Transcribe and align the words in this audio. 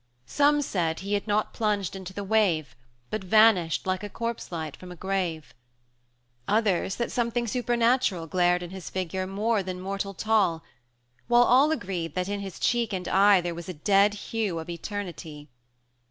Some 0.25 0.63
said 0.63 1.01
he 1.01 1.13
had 1.13 1.27
not 1.27 1.53
plunged 1.53 1.95
into 1.95 2.11
the 2.11 2.23
wave, 2.23 2.75
But 3.11 3.23
vanished 3.23 3.85
like 3.85 4.01
a 4.01 4.09
corpse 4.09 4.51
light 4.51 4.75
from 4.75 4.91
a 4.91 4.95
grave; 4.95 5.53
Others, 6.47 6.95
that 6.95 7.11
something 7.11 7.45
supernatural 7.45 8.25
Glared 8.25 8.63
in 8.63 8.71
his 8.71 8.89
figure, 8.89 9.27
more 9.27 9.61
than 9.61 9.79
mortal 9.79 10.15
tall; 10.15 10.63
While 11.27 11.43
all 11.43 11.69
agreed 11.71 12.15
that 12.15 12.29
in 12.29 12.39
his 12.39 12.59
cheek 12.59 12.93
and 12.93 13.07
eye 13.07 13.41
There 13.41 13.53
was 13.53 13.69
a 13.69 13.75
dead 13.75 14.15
hue 14.31 14.57
of 14.57 14.71
Eternity. 14.71 15.49